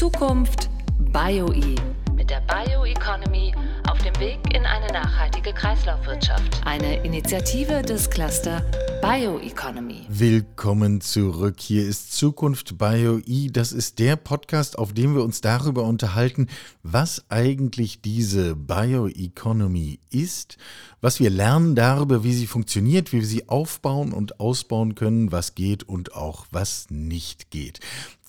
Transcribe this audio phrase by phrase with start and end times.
[0.00, 0.70] Zukunft
[1.12, 1.74] BioE
[2.16, 3.52] mit der Bioeconomy
[3.86, 6.62] auf dem Weg in eine nachhaltige Kreislaufwirtschaft.
[6.64, 8.62] Eine Initiative des Cluster
[9.02, 9.89] Bioeconomy.
[10.12, 11.60] Willkommen zurück.
[11.60, 13.48] Hier ist Zukunft BioE.
[13.52, 16.48] Das ist der Podcast, auf dem wir uns darüber unterhalten,
[16.82, 20.58] was eigentlich diese Bioeconomy ist,
[21.00, 25.54] was wir lernen darüber, wie sie funktioniert, wie wir sie aufbauen und ausbauen können, was
[25.54, 27.78] geht und auch was nicht geht.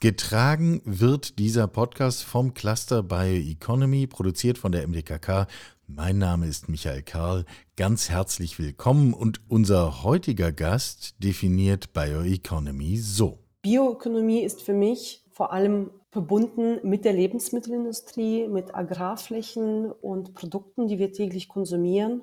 [0.02, 5.48] Getragen wird dieser Podcast vom Cluster Bioeconomy, produziert von der MDKK.
[5.96, 7.44] Mein Name ist Michael Karl.
[7.76, 13.40] Ganz herzlich willkommen und unser heutiger Gast definiert Bioeconomy so.
[13.62, 20.98] Bioökonomie ist für mich vor allem verbunden mit der Lebensmittelindustrie, mit Agrarflächen und Produkten, die
[20.98, 22.22] wir täglich konsumieren,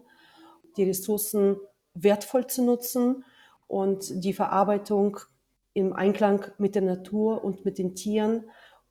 [0.79, 1.57] die Ressourcen
[1.93, 3.25] wertvoll zu nutzen
[3.67, 5.19] und die Verarbeitung
[5.75, 8.45] im Einklang mit der Natur und mit den Tieren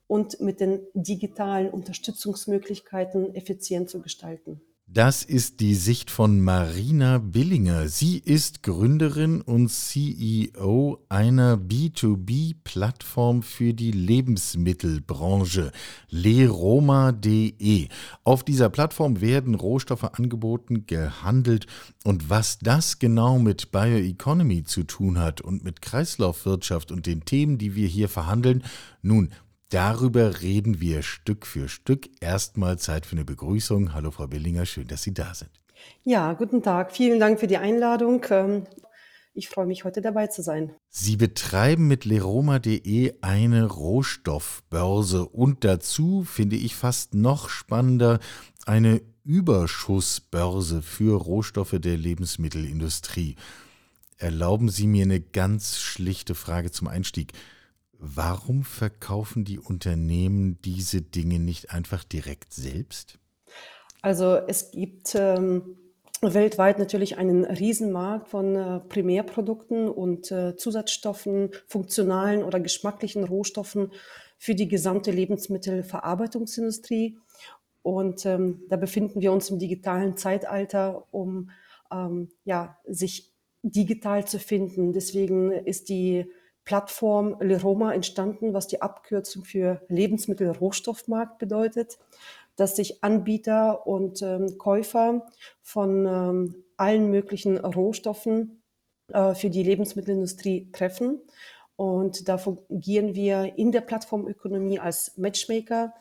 [0.06, 4.62] und mit den digitalen Unterstützungsmöglichkeiten effizient zu gestalten.
[4.90, 7.90] Das ist die Sicht von Marina Billinger.
[7.90, 15.74] Sie ist Gründerin und CEO einer B2B-Plattform für die Lebensmittelbranche,
[16.10, 17.90] leroma.de.
[18.24, 21.68] Auf dieser Plattform werden Rohstoffe angeboten, gehandelt
[22.06, 27.58] und was das genau mit Bioeconomy zu tun hat und mit Kreislaufwirtschaft und den Themen,
[27.58, 28.64] die wir hier verhandeln,
[29.02, 29.34] nun,
[29.70, 32.10] Darüber reden wir Stück für Stück.
[32.22, 33.94] Erstmal Zeit für eine Begrüßung.
[33.94, 35.52] Hallo Frau Billinger, schön, dass Sie da sind.
[36.06, 36.94] Ja, guten Tag.
[36.94, 38.26] Vielen Dank für die Einladung.
[38.30, 38.64] Ähm,
[39.34, 40.74] ich freue mich, heute dabei zu sein.
[40.90, 48.20] Sie betreiben mit leroma.de eine Rohstoffbörse und dazu finde ich fast noch spannender
[48.66, 53.36] eine Überschussbörse für Rohstoffe der Lebensmittelindustrie.
[54.18, 57.34] Erlauben Sie mir eine ganz schlichte Frage zum Einstieg.
[58.00, 63.18] Warum verkaufen die Unternehmen diese Dinge nicht einfach direkt selbst?
[64.02, 65.78] Also es gibt ähm,
[66.22, 73.92] weltweit natürlich einen Riesenmarkt von äh, Primärprodukten und äh, Zusatzstoffen, funktionalen oder geschmacklichen Rohstoffen
[74.38, 77.18] für die gesamte Lebensmittelverarbeitungsindustrie.
[77.82, 81.52] Und ähm, da befinden wir uns im digitalen Zeitalter, um
[81.92, 83.32] ähm, ja, sich
[83.64, 84.94] digital zu finden.
[84.94, 86.26] Deswegen ist die
[86.68, 91.98] Plattform Leroma entstanden, was die Abkürzung für Lebensmittelrohstoffmarkt bedeutet,
[92.58, 95.26] dass sich Anbieter und ähm, Käufer
[95.62, 98.62] von ähm, allen möglichen Rohstoffen
[99.14, 101.22] äh, für die Lebensmittelindustrie treffen.
[101.78, 105.94] Und da fungieren wir in der Plattformökonomie als Matchmaker.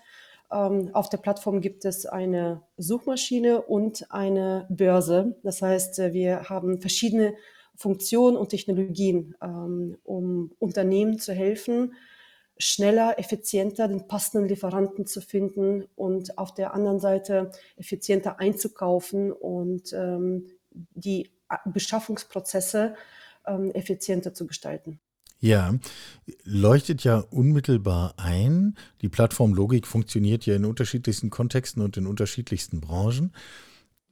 [0.50, 5.36] Ähm, auf der Plattform gibt es eine Suchmaschine und eine Börse.
[5.44, 7.34] Das heißt, äh, wir haben verschiedene
[7.76, 11.94] Funktionen und Technologien, ähm, um Unternehmen zu helfen,
[12.58, 19.92] schneller, effizienter den passenden Lieferanten zu finden und auf der anderen Seite effizienter einzukaufen und
[19.92, 21.30] ähm, die
[21.66, 22.94] Beschaffungsprozesse
[23.46, 25.00] ähm, effizienter zu gestalten.
[25.38, 25.74] Ja,
[26.44, 28.76] leuchtet ja unmittelbar ein.
[29.02, 33.32] Die Plattformlogik funktioniert ja in unterschiedlichsten Kontexten und in unterschiedlichsten Branchen.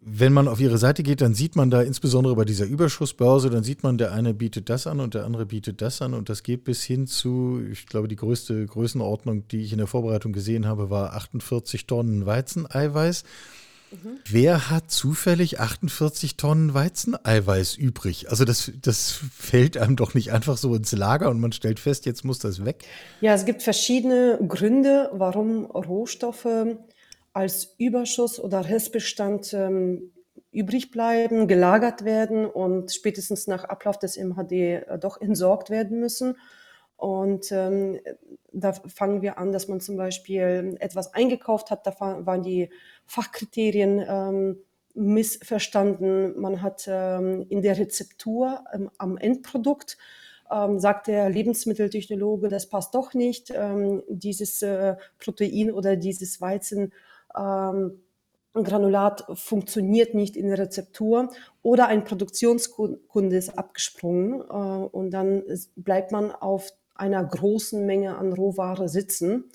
[0.06, 3.64] Wenn man auf ihre Seite geht, dann sieht man da insbesondere bei dieser Überschussbörse, dann
[3.64, 6.42] sieht man, der eine bietet das an und der andere bietet das an und das
[6.42, 10.66] geht bis hin zu, ich glaube, die größte Größenordnung, die ich in der Vorbereitung gesehen
[10.66, 13.24] habe, war 48 Tonnen Weizeneiweiß.
[13.92, 14.18] Mhm.
[14.26, 18.28] Wer hat zufällig 48 Tonnen Weizeneiweiß übrig?
[18.28, 22.04] Also das, das fällt einem doch nicht einfach so ins Lager und man stellt fest,
[22.04, 22.84] jetzt muss das weg.
[23.22, 26.46] Ja, es gibt verschiedene Gründe, warum Rohstoffe
[27.34, 30.12] als Überschuss oder Restbestand ähm,
[30.50, 36.36] übrig bleiben, gelagert werden und spätestens nach Ablauf des MHD äh, doch entsorgt werden müssen.
[36.96, 37.98] Und ähm,
[38.52, 42.70] da fangen wir an, dass man zum Beispiel etwas eingekauft hat, da waren die
[43.04, 44.58] Fachkriterien ähm,
[44.94, 46.40] missverstanden.
[46.40, 49.98] Man hat ähm, in der Rezeptur ähm, am Endprodukt
[50.50, 56.92] ähm, sagt der Lebensmitteltechnologe, das passt doch nicht, ähm, dieses äh, Protein oder dieses Weizen
[57.36, 58.00] ähm,
[58.54, 61.30] Granulat funktioniert nicht in der Rezeptur
[61.62, 68.16] oder ein Produktionskunde ist abgesprungen äh, und dann ist, bleibt man auf einer großen Menge
[68.16, 69.50] an Rohware sitzen.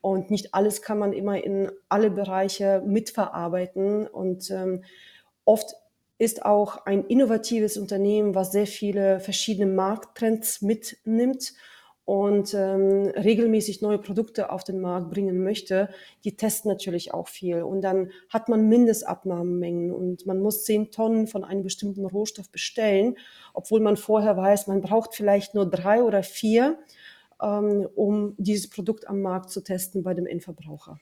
[0.00, 4.08] Und nicht alles kann man immer in alle Bereiche mitverarbeiten.
[4.08, 4.82] Und ähm,
[5.44, 5.76] oft
[6.18, 11.54] ist auch ein innovatives Unternehmen, was sehr viele verschiedene Markttrends mitnimmt
[12.04, 15.88] und ähm, regelmäßig neue Produkte auf den Markt bringen möchte,
[16.24, 17.62] die testen natürlich auch viel.
[17.62, 23.16] Und dann hat man Mindestabnahmemengen und man muss zehn Tonnen von einem bestimmten Rohstoff bestellen,
[23.54, 26.78] obwohl man vorher weiß, man braucht vielleicht nur drei oder vier.
[27.42, 30.98] ähm, um dieses Produkt am Markt zu testen bei dem Endverbraucher.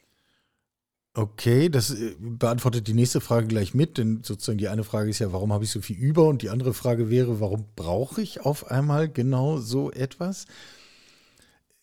[1.14, 5.18] Okay, das äh, beantwortet die nächste Frage gleich mit, denn sozusagen die eine Frage ist
[5.18, 6.26] ja, warum habe ich so viel über?
[6.28, 10.46] Und die andere Frage wäre, warum brauche ich auf einmal genau so etwas?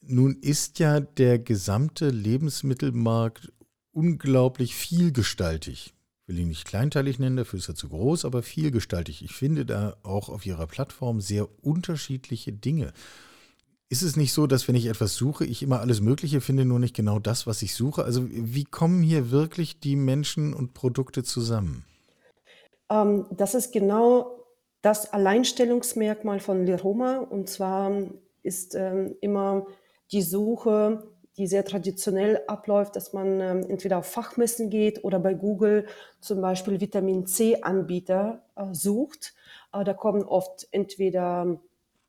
[0.10, 3.52] Nun ist ja der gesamte Lebensmittelmarkt
[3.92, 5.94] unglaublich vielgestaltig.
[6.22, 9.24] Ich will ihn nicht kleinteilig nennen, dafür ist er zu groß, aber vielgestaltig.
[9.24, 12.94] Ich finde da auch auf Ihrer Plattform sehr unterschiedliche Dinge.
[13.90, 16.80] Ist es nicht so, dass wenn ich etwas suche, ich immer alles Mögliche finde, nur
[16.80, 18.04] nicht genau das, was ich suche?
[18.04, 21.86] Also wie kommen hier wirklich die Menschen und Produkte zusammen?
[22.90, 24.44] Ähm, das ist genau
[24.82, 27.18] das Alleinstellungsmerkmal von Leroma.
[27.18, 27.92] Und zwar
[28.44, 29.66] ist ähm, immer
[30.12, 31.04] die Suche,
[31.38, 35.86] die sehr traditionell abläuft, dass man ähm, entweder auf Fachmessen geht oder bei Google
[36.20, 39.36] zum Beispiel Vitamin C-Anbieter äh, sucht.
[39.72, 41.60] Äh, da kommen oft entweder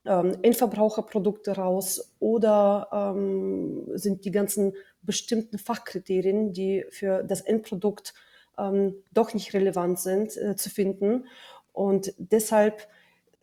[0.06, 4.72] ähm, Endverbraucherprodukte raus oder ähm, sind die ganzen
[5.02, 8.14] bestimmten Fachkriterien, die für das Endprodukt
[8.56, 11.26] ähm, doch nicht relevant sind, äh, zu finden.
[11.72, 12.88] Und deshalb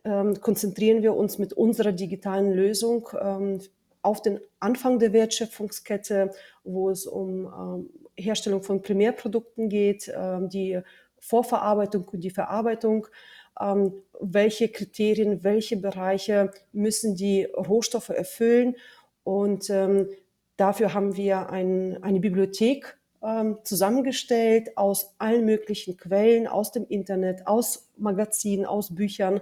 [0.04, 3.60] ähm, konzentrieren wir uns mit unserer digitalen Lösung ähm,
[4.06, 6.30] auf den Anfang der Wertschöpfungskette,
[6.64, 10.10] wo es um ähm, Herstellung von Primärprodukten geht,
[10.48, 10.80] die
[11.18, 13.08] Vorverarbeitung und die Verarbeitung
[13.60, 18.76] ähm, welche Kriterien, welche Bereiche müssen die Rohstoffe erfüllen.
[19.24, 20.08] Und ähm,
[20.56, 27.46] dafür haben wir ein, eine Bibliothek ähm, zusammengestellt aus allen möglichen Quellen, aus dem Internet,
[27.46, 29.40] aus Magazinen, aus Büchern,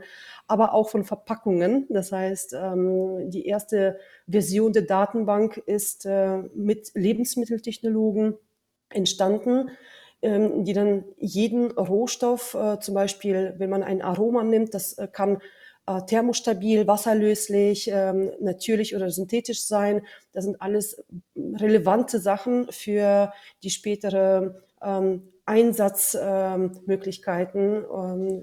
[0.48, 1.86] aber auch von Verpackungen.
[1.90, 8.34] Das heißt, ähm, die erste Version der Datenbank ist äh, mit Lebensmitteltechnologen
[8.88, 9.70] entstanden
[10.24, 15.06] ähm, die dann jeden Rohstoff, äh, zum Beispiel, wenn man ein Aroma nimmt, das äh,
[15.06, 15.42] kann
[15.86, 20.00] äh, thermostabil, wasserlöslich, ähm, natürlich oder synthetisch sein.
[20.32, 21.04] Das sind alles
[21.36, 27.84] relevante Sachen für die spätere ähm, Einsatzmöglichkeiten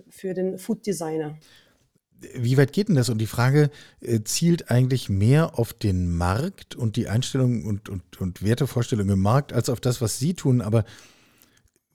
[0.10, 1.36] für den Food Designer.
[2.36, 3.10] Wie weit geht denn das?
[3.10, 3.72] Und die Frage
[4.24, 9.52] zielt eigentlich mehr auf den Markt und die Einstellungen und, und, und Wertevorstellungen im Markt
[9.52, 10.62] als auf das, was Sie tun.
[10.62, 10.86] Aber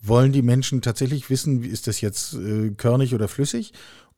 [0.00, 3.72] wollen die Menschen tatsächlich wissen, wie ist das jetzt äh, körnig oder flüssig?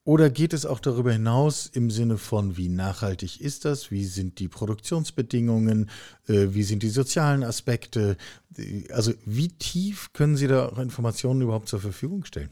[0.09, 3.91] Oder geht es auch darüber hinaus im Sinne von, wie nachhaltig ist das?
[3.91, 5.91] Wie sind die Produktionsbedingungen?
[6.27, 8.17] Äh, wie sind die sozialen Aspekte?
[8.91, 12.49] Also wie tief können Sie da Informationen überhaupt zur Verfügung stellen?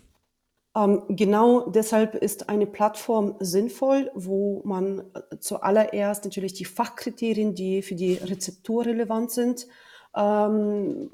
[0.76, 7.81] Ähm, genau deshalb ist eine Plattform sinnvoll, wo man äh, zuallererst natürlich die Fachkriterien, die
[7.81, 9.67] für die Rezeptur relevant sind,
[10.14, 11.09] ähm,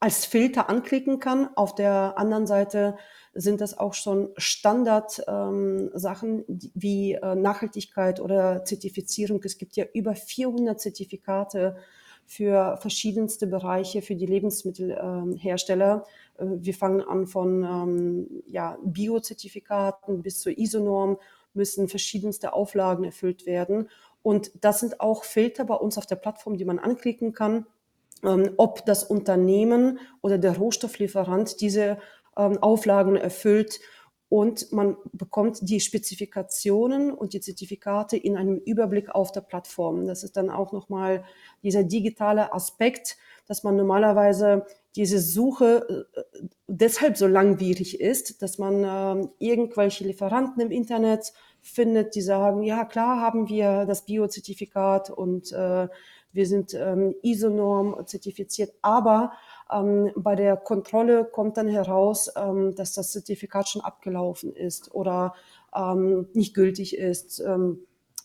[0.00, 1.48] als Filter anklicken kann.
[1.56, 2.98] Auf der anderen Seite
[3.34, 9.40] sind das auch schon Standard-Sachen ähm, wie äh, Nachhaltigkeit oder Zertifizierung.
[9.44, 11.76] Es gibt ja über 400 Zertifikate
[12.26, 16.04] für verschiedenste Bereiche für die Lebensmittelhersteller.
[16.38, 21.18] Äh, wir fangen an von ähm, ja, Bio-Zertifikaten bis zur ISO-Norm
[21.54, 23.88] müssen verschiedenste Auflagen erfüllt werden.
[24.22, 27.66] Und das sind auch Filter bei uns auf der Plattform, die man anklicken kann
[28.24, 31.98] ähm, ob das Unternehmen oder der Rohstofflieferant diese
[32.34, 33.80] Auflagen erfüllt.
[34.28, 40.06] Und man bekommt die Spezifikationen und die Zertifikate in einem Überblick auf der Plattform.
[40.06, 41.24] Das ist dann auch nochmal
[41.62, 44.64] dieser digitale Aspekt, dass man normalerweise
[44.96, 46.22] diese Suche äh,
[46.66, 52.86] deshalb so langwierig ist, dass man äh, irgendwelche Lieferanten im Internet findet, die sagen, ja
[52.86, 55.88] klar haben wir das Biozertifikat und äh,
[56.32, 59.38] wir sind ähm, ISO-Norm zertifiziert, aber ähm,
[60.16, 65.34] bei der Kontrolle kommt dann heraus, ähm, dass das Zertifikat schon abgelaufen ist oder
[65.74, 67.78] ähm, nicht gültig ist ähm,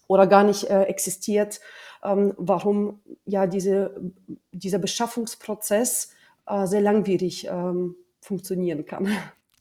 [0.07, 1.59] oder gar nicht äh, existiert.
[2.03, 3.99] Ähm, warum ja diese,
[4.51, 6.11] dieser Beschaffungsprozess
[6.47, 9.09] äh, sehr langwierig ähm, funktionieren kann.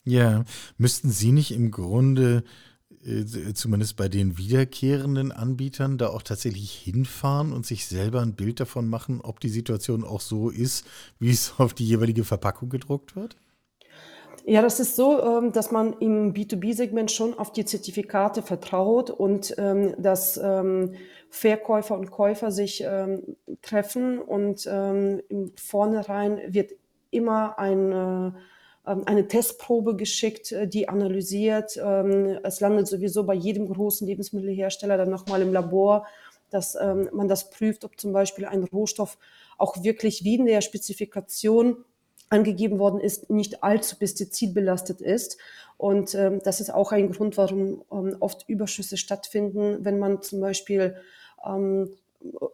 [0.05, 0.45] Ja,
[0.79, 2.45] müssten Sie nicht im Grunde
[3.55, 8.89] zumindest bei den wiederkehrenden Anbietern, da auch tatsächlich hinfahren und sich selber ein Bild davon
[8.89, 10.87] machen, ob die Situation auch so ist,
[11.19, 13.37] wie es auf die jeweilige Verpackung gedruckt wird?
[14.45, 19.55] Ja, das ist so, ähm, dass man im B2B-Segment schon auf die Zertifikate vertraut und
[19.59, 20.95] ähm, dass ähm,
[21.31, 22.85] Verkäufer und Käufer sich
[23.61, 26.73] treffen und im Vornherein wird
[27.11, 28.33] immer ein äh,
[28.87, 31.77] eine Testprobe geschickt, äh, die analysiert.
[31.77, 36.07] Ähm, es landet sowieso bei jedem großen Lebensmittelhersteller dann nochmal im Labor,
[36.51, 39.19] dass ähm, man das prüft, ob zum Beispiel ein Rohstoff
[39.59, 41.85] auch wirklich wie in der Spezifikation
[42.29, 45.39] angegeben worden ist, nicht allzu pestizidbelastet ist.
[45.77, 50.41] Und ähm, das ist auch ein Grund, warum ähm, oft Überschüsse stattfinden, wenn man zum
[50.41, 50.97] Beispiel
[51.45, 51.91] ähm,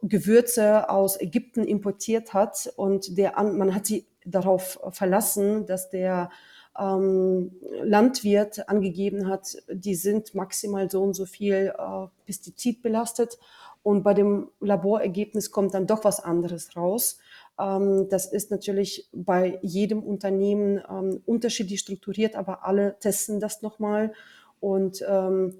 [0.02, 6.30] Gewürze aus Ägypten importiert hat und der, man hat sie darauf verlassen, dass der
[6.78, 7.52] ähm,
[7.82, 13.38] Landwirt angegeben hat, die sind maximal so und so viel äh, Pestizid belastet
[13.82, 17.18] und bei dem Laborergebnis kommt dann doch was anderes raus.
[17.58, 24.12] Ähm, das ist natürlich bei jedem Unternehmen ähm, unterschiedlich strukturiert, aber alle testen das nochmal
[24.60, 25.54] und ähm,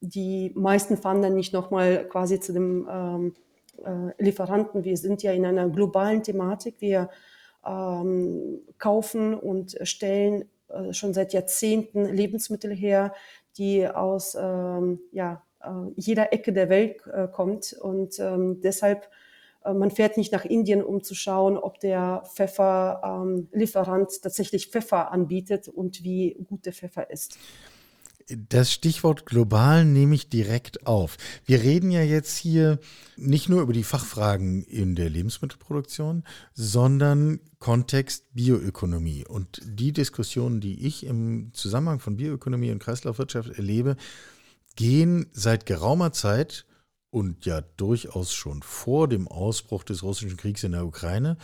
[0.00, 3.34] die meisten fahren dann nicht nochmal quasi zu dem ähm,
[3.84, 4.82] äh, Lieferanten.
[4.82, 6.80] Wir sind ja in einer globalen Thematik.
[6.80, 7.08] Wir
[7.66, 13.14] ähm, kaufen und stellen äh, schon seit Jahrzehnten Lebensmittel her,
[13.56, 17.72] die aus ähm, ja, äh, jeder Ecke der Welt äh, kommt.
[17.74, 19.08] Und ähm, deshalb,
[19.64, 25.12] äh, man fährt nicht nach Indien, um zu schauen, ob der Pfefferlieferant ähm, tatsächlich Pfeffer
[25.12, 27.38] anbietet und wie gut der Pfeffer ist.
[28.28, 31.16] Das Stichwort global nehme ich direkt auf.
[31.44, 32.78] Wir reden ja jetzt hier
[33.16, 36.24] nicht nur über die Fachfragen in der Lebensmittelproduktion,
[36.54, 39.26] sondern Kontext Bioökonomie.
[39.26, 43.96] Und die Diskussionen, die ich im Zusammenhang von Bioökonomie und Kreislaufwirtschaft erlebe,
[44.76, 46.66] gehen seit geraumer Zeit
[47.10, 51.36] und ja durchaus schon vor dem Ausbruch des russischen Kriegs in der Ukraine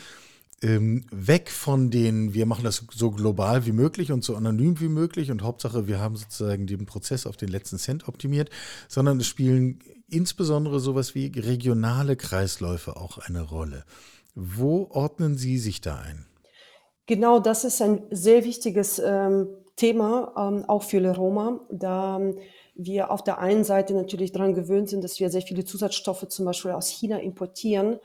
[0.62, 4.88] ähm, weg von den, wir machen das so global wie möglich und so anonym wie
[4.88, 8.50] möglich und Hauptsache, wir haben sozusagen den Prozess auf den letzten Cent optimiert,
[8.88, 9.78] sondern es spielen
[10.10, 13.84] insbesondere sowas wie regionale Kreisläufe auch eine Rolle.
[14.34, 16.26] Wo ordnen Sie sich da ein?
[17.06, 22.20] Genau, das ist ein sehr wichtiges ähm, Thema, ähm, auch für Le Roma, da
[22.74, 26.44] wir auf der einen Seite natürlich daran gewöhnt sind, dass wir sehr viele Zusatzstoffe zum
[26.44, 27.98] Beispiel aus China importieren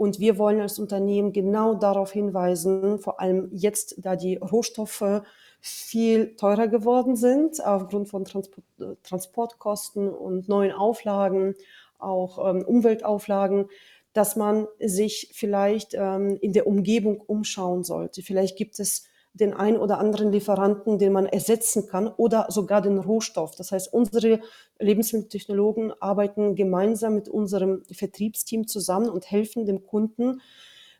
[0.00, 5.20] und wir wollen als Unternehmen genau darauf hinweisen, vor allem jetzt, da die Rohstoffe
[5.60, 8.64] viel teurer geworden sind, aufgrund von Transport,
[9.02, 11.54] Transportkosten und neuen Auflagen,
[11.98, 13.66] auch ähm, Umweltauflagen,
[14.14, 18.22] dass man sich vielleicht ähm, in der Umgebung umschauen sollte.
[18.22, 22.98] Vielleicht gibt es den ein oder anderen Lieferanten, den man ersetzen kann oder sogar den
[22.98, 23.54] Rohstoff.
[23.54, 24.40] Das heißt, unsere
[24.78, 30.40] Lebensmitteltechnologen arbeiten gemeinsam mit unserem Vertriebsteam zusammen und helfen dem Kunden,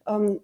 [0.07, 0.41] ähm,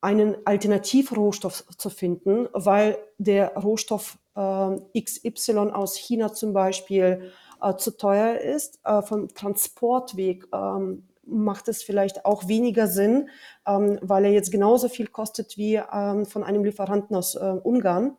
[0.00, 7.96] einen Alternativrohstoff zu finden, weil der Rohstoff äh, XY aus China zum Beispiel äh, zu
[7.96, 13.28] teuer ist, äh, vom Transportweg ähm, macht es vielleicht auch weniger Sinn,
[13.66, 18.16] ähm, weil er jetzt genauso viel kostet wie ähm, von einem Lieferanten aus äh, Ungarn.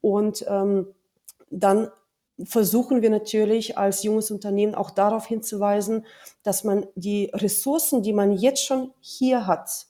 [0.00, 0.88] Und ähm,
[1.50, 1.88] dann
[2.44, 6.06] versuchen wir natürlich als junges Unternehmen auch darauf hinzuweisen,
[6.42, 9.86] dass man die Ressourcen, die man jetzt schon hier hat,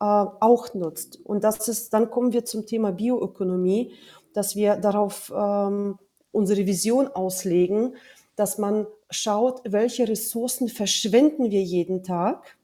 [0.00, 1.20] äh, auch nutzt.
[1.24, 3.92] Und das ist, dann kommen wir zum Thema Bioökonomie,
[4.32, 5.98] dass wir darauf ähm,
[6.32, 7.94] unsere Vision auslegen,
[8.36, 12.56] dass man schaut, welche Ressourcen verschwenden wir jeden Tag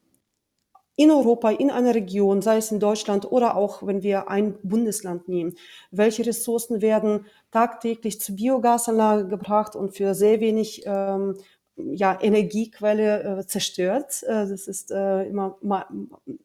[1.01, 5.29] in Europa, in einer Region, sei es in Deutschland oder auch wenn wir ein Bundesland
[5.29, 5.55] nehmen.
[5.91, 11.39] Welche Ressourcen werden tagtäglich zur Biogasanlage gebracht und für sehr wenig ähm,
[11.77, 14.23] ja, Energiequelle äh, zerstört?
[14.25, 15.57] Äh, das ist äh, immer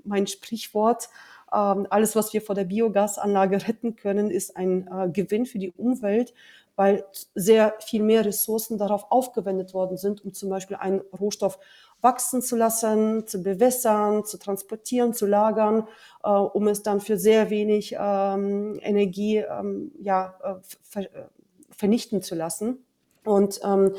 [0.06, 1.10] mein Sprichwort.
[1.54, 5.72] Ähm, alles, was wir vor der Biogasanlage retten können, ist ein äh, Gewinn für die
[5.72, 6.34] Umwelt
[6.76, 11.58] weil sehr viel mehr Ressourcen darauf aufgewendet worden sind, um zum Beispiel einen Rohstoff
[12.02, 15.88] wachsen zu lassen, zu bewässern, zu transportieren, zu lagern,
[16.24, 21.28] äh, um es dann für sehr wenig ähm, Energie ähm, ja, äh, ver äh,
[21.72, 22.86] vernichten zu lassen.
[23.26, 23.96] Und ähm,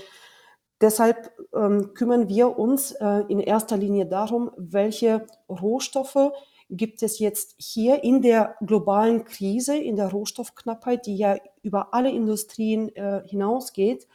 [0.80, 6.32] deshalb ähm, kümmern wir uns äh, in erster Linie darum, welche Rohstoffe
[6.70, 12.10] gibt es jetzt hier in der globalen Krise, in der Rohstoffknappheit, die ja über alle
[12.10, 14.08] Industrien äh, hinausgeht,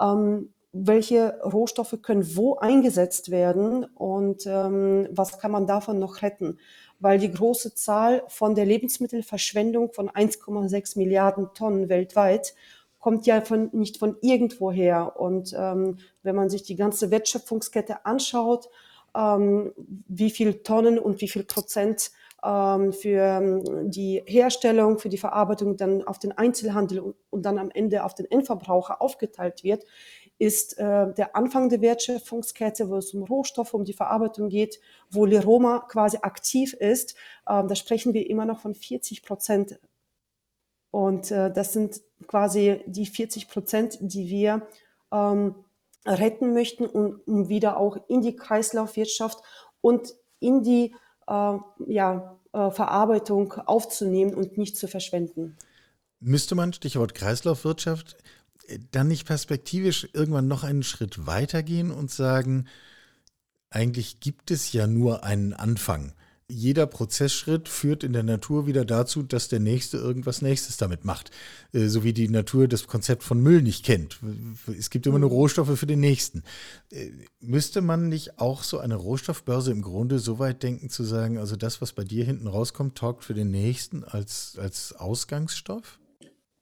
[0.00, 6.58] ähm, welche Rohstoffe können wo eingesetzt werden und ähm, was kann man davon noch retten?
[7.00, 12.54] Weil die große Zahl von der Lebensmittelverschwendung von 1,6 Milliarden Tonnen weltweit
[13.00, 15.18] kommt ja von, nicht von irgendwoher.
[15.18, 18.68] Und ähm, wenn man sich die ganze Wertschöpfungskette anschaut,
[19.14, 22.12] wie viel Tonnen und wie viel Prozent
[22.44, 27.70] ähm, für ähm, die Herstellung, für die Verarbeitung dann auf den Einzelhandel und, dann am
[27.70, 29.84] Ende auf den Endverbraucher aufgeteilt wird,
[30.38, 35.26] ist äh, der Anfang der Wertschöpfungskette, wo es um Rohstoffe, um die Verarbeitung geht, wo
[35.26, 37.14] Liroma quasi aktiv ist.
[37.48, 39.78] Ähm, da sprechen wir immer noch von 40 Prozent.
[40.90, 44.66] Und äh, das sind quasi die 40 Prozent, die wir
[45.12, 45.54] ähm,
[46.06, 49.38] retten möchten, um, um wieder auch in die Kreislaufwirtschaft
[49.80, 50.94] und in die
[51.26, 55.56] äh, ja, äh, Verarbeitung aufzunehmen und nicht zu verschwenden.
[56.20, 58.16] Müsste man, Stichwort Kreislaufwirtschaft,
[58.92, 62.68] dann nicht perspektivisch irgendwann noch einen Schritt weitergehen und sagen,
[63.70, 66.14] eigentlich gibt es ja nur einen Anfang
[66.50, 71.30] jeder Prozessschritt führt in der Natur wieder dazu, dass der Nächste irgendwas Nächstes damit macht.
[71.72, 74.18] Äh, so wie die Natur das Konzept von Müll nicht kennt.
[74.78, 75.36] Es gibt immer nur mhm.
[75.36, 76.42] Rohstoffe für den Nächsten.
[76.90, 81.38] Äh, müsste man nicht auch so eine Rohstoffbörse im Grunde so weit denken zu sagen,
[81.38, 85.98] also das, was bei dir hinten rauskommt, taugt für den Nächsten als, als Ausgangsstoff?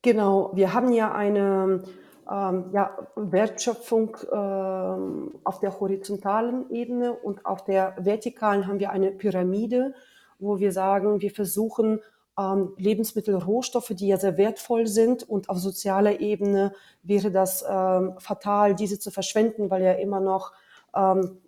[0.03, 1.83] Genau, wir haben ja eine
[2.31, 9.13] ähm, ja, Wertschöpfung ähm, auf der horizontalen Ebene und auf der vertikalen haben wir eine
[9.13, 9.95] Pyramide,
[10.39, 12.01] wo wir sagen, wir versuchen
[12.39, 18.15] ähm, Lebensmittel, Rohstoffe, die ja sehr wertvoll sind und auf sozialer Ebene wäre das ähm,
[18.19, 20.53] fatal, diese zu verschwenden, weil ja immer noch
[20.95, 21.39] ähm,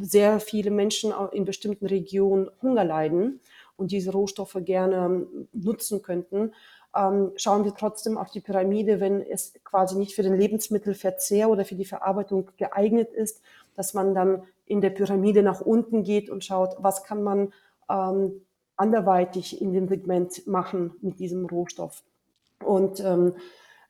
[0.00, 3.40] sehr viele Menschen in bestimmten Regionen Hunger leiden
[3.76, 6.52] und diese Rohstoffe gerne nutzen könnten
[6.96, 11.64] ähm, schauen wir trotzdem auf die Pyramide, wenn es quasi nicht für den Lebensmittelverzehr oder
[11.64, 13.42] für die Verarbeitung geeignet ist,
[13.74, 17.52] dass man dann in der Pyramide nach unten geht und schaut, was kann man
[17.90, 18.42] ähm,
[18.76, 22.02] anderweitig in dem Segment machen mit diesem Rohstoff.
[22.64, 23.34] Und ähm,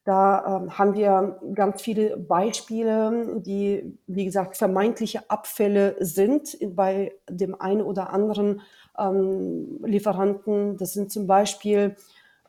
[0.05, 7.61] da ähm, haben wir ganz viele Beispiele, die, wie gesagt, vermeintliche Abfälle sind bei dem
[7.61, 8.61] einen oder anderen
[8.97, 10.77] ähm, Lieferanten.
[10.77, 11.97] Das sind zum Beispiel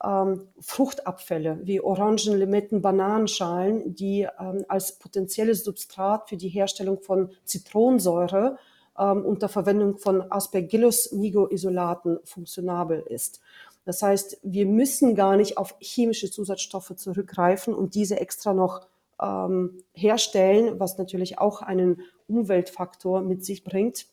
[0.03, 7.31] ähm, Fruchtabfälle wie Orangen, Limetten, Bananenschalen, die ähm, als potenzielles Substrat für die Herstellung von
[7.45, 8.57] Zitronensäure
[8.97, 13.41] ähm, unter Verwendung von Aspergillus-Nigo-Isolaten funktionabel ist.
[13.85, 18.87] Das heißt, wir müssen gar nicht auf chemische Zusatzstoffe zurückgreifen und diese extra noch
[19.21, 24.07] ähm, herstellen, was natürlich auch einen Umweltfaktor mit sich bringt.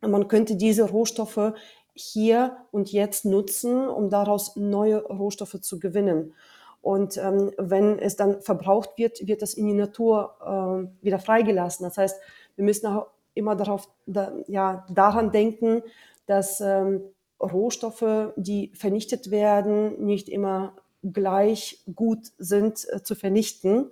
[0.00, 1.54] Man könnte diese Rohstoffe
[1.96, 6.34] hier und jetzt nutzen, um daraus neue Rohstoffe zu gewinnen.
[6.82, 11.84] Und ähm, wenn es dann verbraucht wird, wird das in die Natur äh, wieder freigelassen.
[11.84, 12.20] Das heißt,
[12.54, 15.82] wir müssen auch immer darauf, da, ja, daran denken,
[16.26, 17.02] dass ähm,
[17.40, 23.90] Rohstoffe, die vernichtet werden, nicht immer gleich gut sind äh, zu vernichten.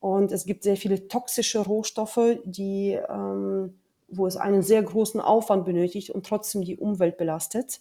[0.00, 3.78] Und es gibt sehr viele toxische Rohstoffe, die ähm,
[4.16, 7.80] wo es einen sehr großen Aufwand benötigt und trotzdem die Umwelt belastet.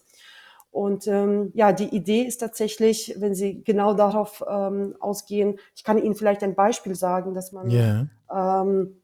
[0.72, 6.04] Und ähm, ja, die Idee ist tatsächlich, wenn Sie genau darauf ähm, ausgehen, ich kann
[6.04, 8.08] Ihnen vielleicht ein Beispiel sagen, dass man yeah.
[8.32, 9.00] ähm,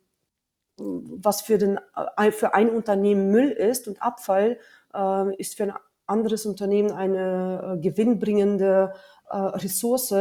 [0.78, 1.80] was für, den,
[2.18, 4.58] äh, für ein Unternehmen Müll ist und Abfall
[4.96, 5.74] äh, ist für ein
[6.08, 8.94] anderes Unternehmen eine äh, gewinnbringende
[9.30, 10.14] äh, Ressource.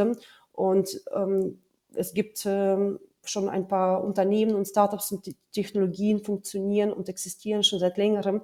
[0.52, 1.62] Und ähm,
[1.94, 7.78] es gibt ähm, schon ein paar Unternehmen und Startups und Technologien funktionieren und existieren schon
[7.78, 8.42] seit längerem.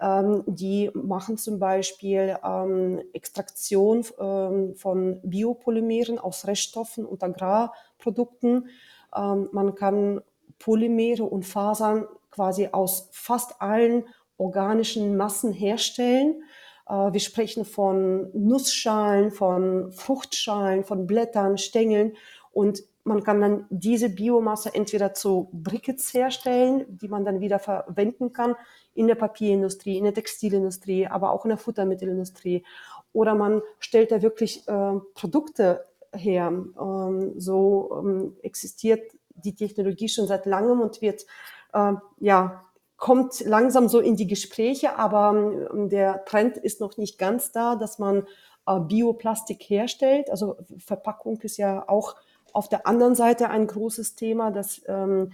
[0.00, 8.68] Ähm, die machen zum Beispiel ähm, Extraktion ähm, von Biopolymeren aus Reststoffen und Agrarprodukten.
[9.14, 10.20] Ähm, man kann
[10.58, 14.04] Polymere und Fasern quasi aus fast allen
[14.36, 16.42] organischen Massen herstellen.
[16.88, 22.16] Äh, wir sprechen von Nussschalen, von Fruchtschalen, von Blättern, Stängeln
[22.52, 28.32] und man kann dann diese Biomasse entweder zu Brickets herstellen, die man dann wieder verwenden
[28.32, 28.56] kann
[28.94, 32.64] in der Papierindustrie, in der Textilindustrie, aber auch in der Futtermittelindustrie.
[33.12, 36.48] Oder man stellt da wirklich äh, Produkte her.
[36.48, 41.26] Ähm, so ähm, existiert die Technologie schon seit langem und wird,
[41.72, 42.64] äh, ja,
[42.96, 47.76] kommt langsam so in die Gespräche, aber ähm, der Trend ist noch nicht ganz da,
[47.76, 48.26] dass man
[48.66, 50.30] äh, Bioplastik herstellt.
[50.30, 52.14] Also Verpackung ist ja auch
[52.54, 55.32] auf der anderen Seite ein großes Thema, dass ähm,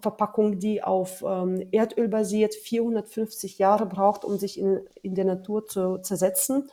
[0.00, 5.66] Verpackung, die auf ähm, Erdöl basiert, 450 Jahre braucht, um sich in, in der Natur
[5.66, 6.70] zu zersetzen,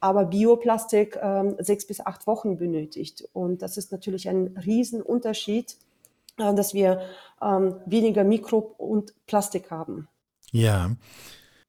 [0.00, 3.28] aber Bioplastik ähm, sechs bis acht Wochen benötigt.
[3.32, 5.76] Und das ist natürlich ein Riesenunterschied,
[6.38, 7.02] äh, dass wir
[7.42, 10.08] ähm, weniger Mikro- und Plastik haben.
[10.52, 10.90] Ja.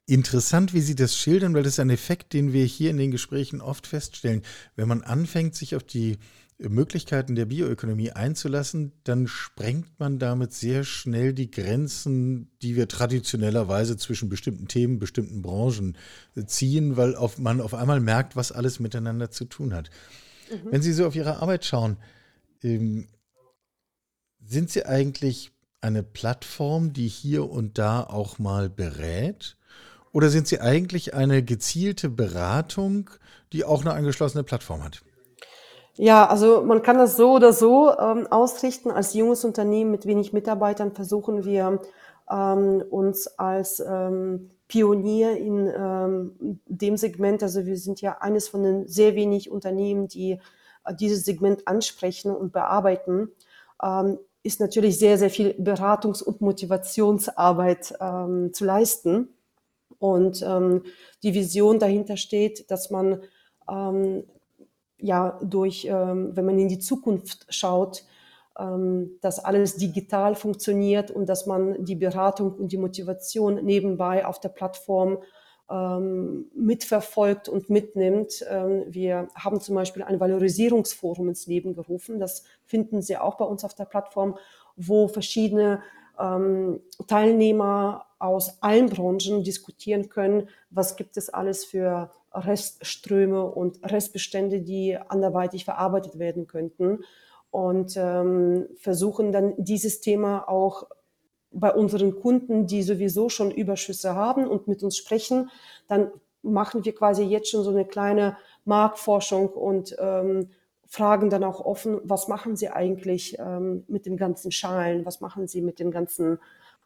[0.08, 3.10] Interessant, wie Sie das schildern, weil das ist ein Effekt, den wir hier in den
[3.10, 4.44] Gesprächen oft feststellen.
[4.76, 6.20] Wenn man anfängt, sich auf die
[6.58, 13.98] Möglichkeiten der Bioökonomie einzulassen, dann sprengt man damit sehr schnell die Grenzen, die wir traditionellerweise
[13.98, 15.98] zwischen bestimmten Themen, bestimmten Branchen
[16.46, 19.90] ziehen, weil auf, man auf einmal merkt, was alles miteinander zu tun hat.
[20.50, 20.72] Mhm.
[20.72, 21.98] Wenn Sie so auf Ihre Arbeit schauen,
[22.64, 23.08] ähm,
[24.40, 29.58] sind Sie eigentlich eine Plattform, die hier und da auch mal berät?
[30.14, 33.10] Oder sind Sie eigentlich eine gezielte Beratung,
[33.52, 35.05] die auch eine angeschlossene Plattform hat?
[35.98, 38.92] Ja, also man kann das so oder so ähm, ausrichten.
[38.92, 41.80] Als junges Unternehmen mit wenig Mitarbeitern versuchen wir
[42.30, 48.64] ähm, uns als ähm, Pionier in ähm, dem Segment, also wir sind ja eines von
[48.64, 50.40] den sehr wenig Unternehmen, die
[50.86, 53.30] äh, dieses Segment ansprechen und bearbeiten.
[53.82, 59.30] Ähm, ist natürlich sehr, sehr viel Beratungs- und Motivationsarbeit ähm, zu leisten.
[59.98, 60.84] Und ähm,
[61.24, 63.24] die Vision dahinter steht, dass man
[63.70, 64.24] ähm,
[65.00, 68.06] ja durch, ähm, wenn man in die Zukunft schaut,
[68.58, 74.40] ähm, dass alles digital funktioniert und dass man die Beratung und die Motivation nebenbei auf
[74.40, 75.18] der Plattform
[75.70, 78.46] ähm, mitverfolgt und mitnimmt.
[78.88, 82.20] Wir haben zum Beispiel ein Valorisierungsforum ins Leben gerufen.
[82.20, 84.38] Das finden Sie auch bei uns auf der Plattform,
[84.76, 85.82] wo verschiedene
[87.08, 94.98] Teilnehmer aus allen Branchen diskutieren können, was gibt es alles für Restströme und Restbestände, die
[94.98, 97.00] anderweitig verarbeitet werden könnten.
[97.52, 100.88] Und ähm, versuchen dann dieses Thema auch
[101.52, 105.50] bei unseren Kunden, die sowieso schon Überschüsse haben und mit uns sprechen,
[105.88, 110.50] dann machen wir quasi jetzt schon so eine kleine Marktforschung und ähm,
[110.86, 115.48] fragen dann auch offen, was machen Sie eigentlich ähm, mit den ganzen Schalen, was machen
[115.48, 116.40] Sie mit den ganzen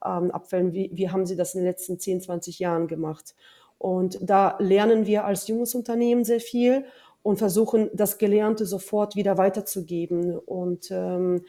[0.05, 3.35] ähm, Abfällen, wie, wie haben Sie das in den letzten 10, 20 Jahren gemacht?
[3.79, 6.85] Und da lernen wir als junges Unternehmen sehr viel
[7.23, 10.37] und versuchen, das Gelernte sofort wieder weiterzugeben.
[10.37, 11.43] Und ähm,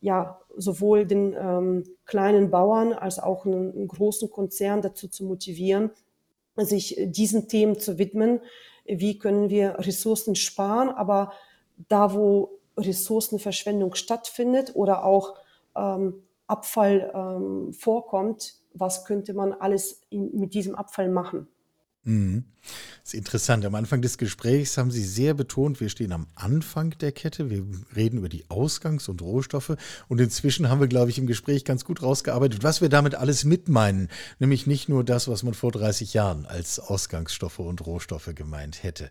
[0.00, 5.90] ja, sowohl den ähm, kleinen Bauern als auch einen, einen, großen Konzern dazu zu motivieren,
[6.56, 8.40] sich diesen Themen zu widmen.
[8.84, 11.32] Wie können wir Ressourcen sparen, aber
[11.88, 15.34] da, wo Ressourcenverschwendung stattfindet oder auch
[15.76, 21.48] ähm, Abfall ähm, vorkommt, was könnte man alles in, mit diesem Abfall machen?
[22.06, 22.44] Mhm.
[23.02, 23.64] Das ist interessant.
[23.64, 27.50] Am Anfang des Gesprächs haben Sie sehr betont, wir stehen am Anfang der Kette.
[27.50, 27.64] Wir
[27.94, 29.76] reden über die Ausgangs- und Rohstoffe.
[30.08, 33.44] Und inzwischen haben wir, glaube ich, im Gespräch ganz gut rausgearbeitet, was wir damit alles
[33.44, 34.08] mitmeinen.
[34.38, 39.10] Nämlich nicht nur das, was man vor 30 Jahren als Ausgangsstoffe und Rohstoffe gemeint hätte.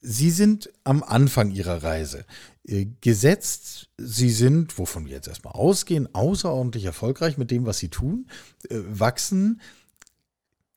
[0.00, 2.24] Sie sind am Anfang Ihrer Reise.
[2.64, 7.88] Äh, gesetzt, Sie sind, wovon wir jetzt erstmal ausgehen, außerordentlich erfolgreich mit dem, was Sie
[7.88, 8.26] tun,
[8.68, 9.60] äh, wachsen.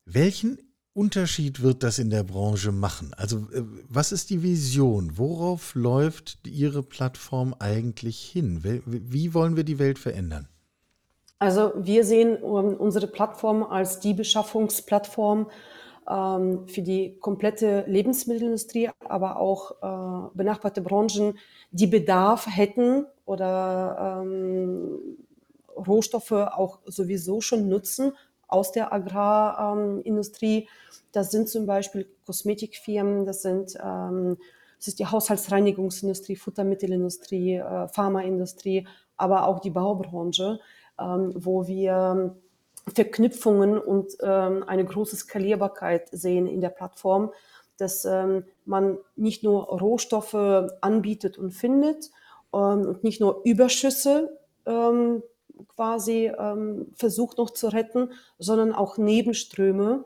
[0.06, 0.60] Welchen
[0.96, 3.14] Unterschied wird das in der Branche machen?
[3.18, 5.18] Also äh, was ist die Vision?
[5.18, 8.62] Worauf läuft Ihre Plattform eigentlich hin?
[8.86, 10.48] Wie wollen wir die Welt verändern?
[11.38, 15.52] Also wir sehen unsere Plattform als die Beschaffungsplattform
[16.10, 21.38] ähm, für die komplette Lebensmittelindustrie, aber auch äh, benachbarte Branchen,
[21.72, 24.98] die Bedarf hätten oder ähm,
[25.76, 28.14] Rohstoffe auch sowieso schon nutzen
[28.56, 30.70] aus der Agrarindustrie.
[31.12, 34.38] Das sind zum Beispiel Kosmetikfirmen, das sind ähm,
[34.78, 38.88] das ist die Haushaltsreinigungsindustrie, Futtermittelindustrie, äh, Pharmaindustrie,
[39.18, 40.60] aber auch die Baubranche,
[41.00, 42.36] ähm, wo wir
[42.94, 47.32] Verknüpfungen und ähm, eine große Skalierbarkeit sehen in der Plattform,
[47.78, 48.08] dass
[48.64, 50.34] man nicht nur Rohstoffe
[50.80, 52.10] anbietet und findet
[52.50, 54.40] und nicht nur Überschüsse
[55.76, 60.06] quasi ähm, versucht noch zu retten, sondern auch Nebenströme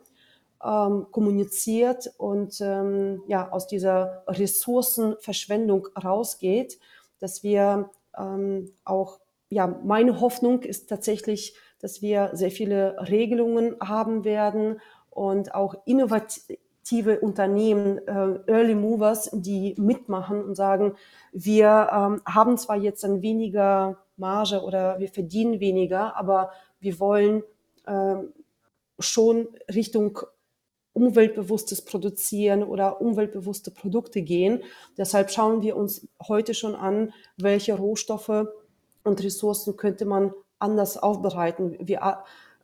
[0.63, 6.79] ähm, kommuniziert und ähm, ja aus dieser Ressourcenverschwendung rausgeht,
[7.19, 14.23] dass wir ähm, auch ja meine Hoffnung ist tatsächlich, dass wir sehr viele Regelungen haben
[14.23, 15.75] werden und auch
[16.89, 20.95] innovative Unternehmen, äh, Early Movers, die mitmachen und sagen,
[21.31, 27.43] wir ähm, haben zwar jetzt ein weniger Marge oder wir verdienen weniger, aber wir wollen
[27.85, 28.15] äh,
[28.99, 30.19] schon Richtung
[30.93, 34.63] umweltbewusstes Produzieren oder umweltbewusste Produkte gehen.
[34.97, 38.47] Deshalb schauen wir uns heute schon an, welche Rohstoffe
[39.03, 41.77] und Ressourcen könnte man anders aufbereiten.
[41.79, 42.15] Wir, ähm,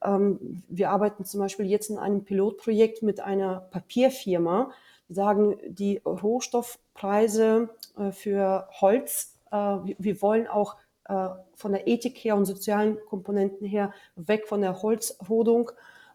[0.08, 4.72] wir arbeiten zum Beispiel jetzt in einem Pilotprojekt mit einer Papierfirma.
[5.08, 10.76] Die sagen, die Rohstoffpreise äh, für Holz, äh, wir, wollen auch
[11.08, 15.72] äh, von der Ethik her und sozialen Komponenten her weg von der Holzrodung.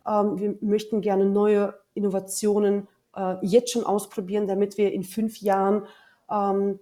[0.06, 2.88] Ähm, wir möchten gerne neue Innovationen
[3.42, 5.82] jetzt schon ausprobieren, damit wir in fünf Jahren
[6.30, 6.78] ähm,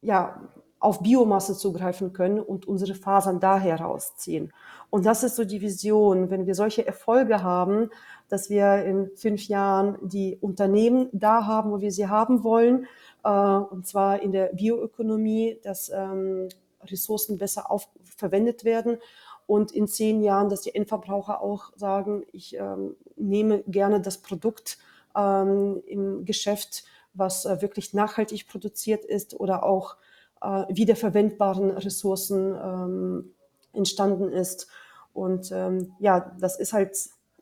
[0.00, 0.40] ja,
[0.80, 4.52] auf Biomasse zugreifen können und unsere Fasern daher rausziehen.
[4.88, 7.90] Und das ist so die Vision, wenn wir solche Erfolge haben,
[8.28, 12.86] dass wir in fünf Jahren die Unternehmen da haben, wo wir sie haben wollen,
[13.24, 16.48] äh, und zwar in der Bioökonomie, dass ähm,
[16.84, 18.98] Ressourcen besser auf, verwendet werden
[19.46, 24.78] und in zehn Jahren, dass die Endverbraucher auch sagen, ich ähm, nehme gerne das Produkt
[25.14, 29.96] ähm, im Geschäft, was äh, wirklich nachhaltig produziert ist oder auch
[30.40, 33.34] äh, wiederverwendbaren Ressourcen ähm,
[33.72, 34.68] entstanden ist.
[35.12, 36.96] Und ähm, ja, das ist halt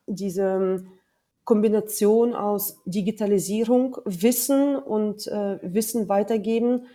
[0.06, 0.84] diese
[1.44, 6.86] Kombination aus Digitalisierung, Wissen und äh, Wissen weitergeben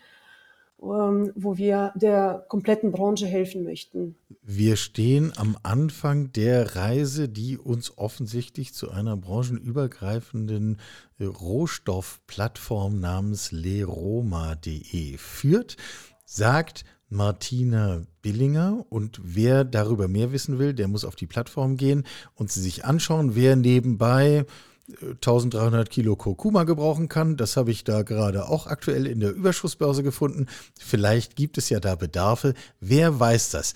[0.84, 4.16] wo wir der kompletten Branche helfen möchten.
[4.42, 10.80] Wir stehen am Anfang der Reise, die uns offensichtlich zu einer branchenübergreifenden
[11.20, 15.78] äh, Rohstoffplattform namens leroma.de führt,
[16.26, 18.86] sagt Martina Billinger.
[18.90, 22.04] Und wer darüber mehr wissen will, der muss auf die Plattform gehen
[22.36, 24.46] und sie sich anschauen, wer nebenbei
[24.90, 27.38] 1300 Kilo Kurkuma gebrauchen kann.
[27.38, 30.48] Das habe ich da gerade auch aktuell in der Überschussbörse gefunden.
[30.78, 32.54] Vielleicht gibt es ja da Bedarfe.
[32.80, 33.74] Wer weiß das?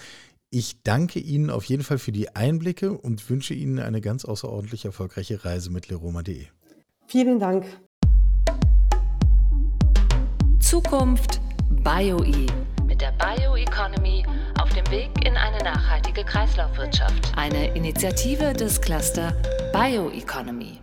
[0.49, 4.85] Ich danke Ihnen auf jeden Fall für die Einblicke und wünsche Ihnen eine ganz außerordentlich
[4.85, 6.45] erfolgreiche Reise mit leroma.de.
[7.07, 7.65] Vielen Dank.
[10.59, 11.39] Zukunft
[11.83, 12.47] BioE
[12.85, 14.25] mit der Bioeconomy
[14.59, 17.31] auf dem Weg in eine nachhaltige Kreislaufwirtschaft.
[17.37, 19.33] Eine Initiative des Cluster
[19.73, 20.79] Bioeconomy.